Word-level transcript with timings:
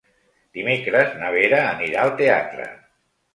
Dimecres 0.59 1.13
na 1.19 1.29
Vera 1.35 1.59
anirà 1.75 2.07
al 2.07 2.15
teatre. 2.23 2.67